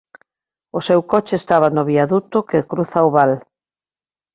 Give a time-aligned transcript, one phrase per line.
[0.77, 3.31] O seu coche estaba no viaduto que cruza o val.